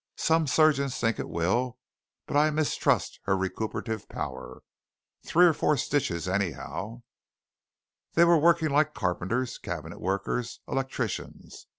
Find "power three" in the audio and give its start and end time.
4.09-5.45